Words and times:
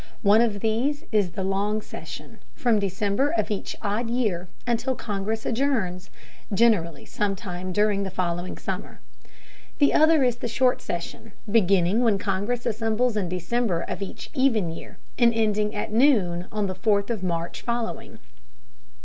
One 0.23 0.41
of 0.41 0.61
these 0.61 1.03
is 1.11 1.29
the 1.33 1.43
long 1.43 1.79
session, 1.79 2.39
from 2.55 2.79
December 2.79 3.29
of 3.29 3.51
each 3.51 3.75
odd 3.83 4.09
year 4.09 4.47
until 4.65 4.95
Congress 4.95 5.45
adjourns, 5.45 6.09
generally 6.51 7.05
sometime 7.05 7.71
during 7.71 8.01
the 8.01 8.09
following 8.09 8.57
summer. 8.57 8.99
The 9.77 9.93
other 9.93 10.23
is 10.23 10.37
the 10.37 10.47
short 10.47 10.81
session, 10.81 11.33
beginning 11.51 12.01
when 12.01 12.17
Congress 12.17 12.65
assembles 12.65 13.15
in 13.15 13.29
December 13.29 13.81
of 13.81 14.01
each 14.01 14.31
even 14.33 14.71
year, 14.71 14.97
and 15.19 15.35
ending 15.35 15.75
at 15.75 15.93
noon 15.93 16.47
on 16.51 16.65
the 16.65 16.73
4th 16.73 17.11
of 17.11 17.21
March 17.21 17.61
following. 17.61 18.17